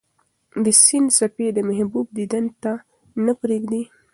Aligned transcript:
د 0.63 0.65
سیند 0.83 1.09
څپې 1.17 1.47
د 1.53 1.59
محبوب 1.69 2.05
دیدن 2.17 2.45
ته 2.61 2.71
نه 3.25 3.33
پرېږدي. 3.41 3.83